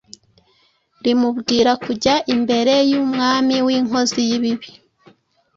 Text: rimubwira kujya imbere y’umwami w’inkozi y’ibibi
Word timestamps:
rimubwira 1.03 1.71
kujya 1.83 2.15
imbere 2.35 2.73
y’umwami 2.91 3.55
w’inkozi 3.65 4.19
y’ibibi 4.29 4.69